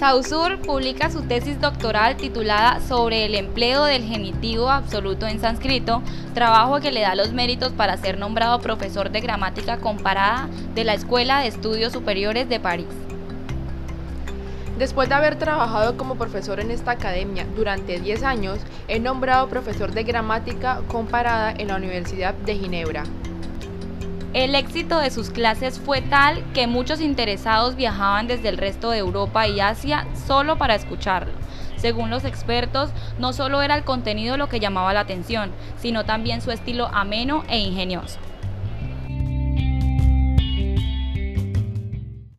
Saussure 0.00 0.56
publica 0.56 1.10
su 1.10 1.24
tesis 1.24 1.60
doctoral 1.60 2.16
titulada 2.16 2.80
Sobre 2.80 3.26
el 3.26 3.34
empleo 3.34 3.84
del 3.84 4.02
genitivo 4.02 4.70
absoluto 4.70 5.26
en 5.26 5.38
sánscrito, 5.40 6.00
trabajo 6.32 6.80
que 6.80 6.90
le 6.90 7.02
da 7.02 7.14
los 7.14 7.34
méritos 7.34 7.72
para 7.72 7.98
ser 7.98 8.16
nombrado 8.16 8.62
profesor 8.62 9.10
de 9.10 9.20
gramática 9.20 9.76
comparada 9.76 10.48
de 10.74 10.84
la 10.84 10.94
Escuela 10.94 11.40
de 11.40 11.48
Estudios 11.48 11.92
Superiores 11.92 12.48
de 12.48 12.58
París. 12.58 12.86
Después 14.78 15.10
de 15.10 15.16
haber 15.16 15.36
trabajado 15.36 15.98
como 15.98 16.14
profesor 16.14 16.60
en 16.60 16.70
esta 16.70 16.92
academia 16.92 17.44
durante 17.54 18.00
10 18.00 18.22
años, 18.22 18.58
es 18.88 19.02
nombrado 19.02 19.50
profesor 19.50 19.92
de 19.92 20.04
gramática 20.04 20.80
comparada 20.88 21.52
en 21.52 21.68
la 21.68 21.76
Universidad 21.76 22.32
de 22.32 22.54
Ginebra. 22.54 23.02
El 24.32 24.54
éxito 24.54 25.00
de 25.00 25.10
sus 25.10 25.28
clases 25.28 25.80
fue 25.80 26.02
tal 26.02 26.44
que 26.52 26.68
muchos 26.68 27.00
interesados 27.00 27.74
viajaban 27.74 28.28
desde 28.28 28.48
el 28.48 28.58
resto 28.58 28.90
de 28.90 28.98
Europa 28.98 29.48
y 29.48 29.58
Asia 29.58 30.06
solo 30.28 30.56
para 30.56 30.76
escucharlo. 30.76 31.32
Según 31.76 32.10
los 32.10 32.24
expertos, 32.24 32.90
no 33.18 33.32
solo 33.32 33.60
era 33.60 33.74
el 33.74 33.82
contenido 33.82 34.36
lo 34.36 34.48
que 34.48 34.60
llamaba 34.60 34.92
la 34.92 35.00
atención, 35.00 35.50
sino 35.78 36.04
también 36.04 36.42
su 36.42 36.52
estilo 36.52 36.86
ameno 36.92 37.42
e 37.48 37.58
ingenioso. 37.58 38.20